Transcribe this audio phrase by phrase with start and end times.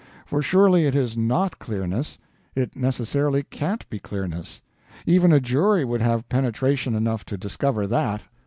[0.25, 2.17] For surely it is NOT clearness
[2.55, 4.59] it necessarily can't be clearness.
[5.05, 8.23] Even a jury would have penetration enough to discover that.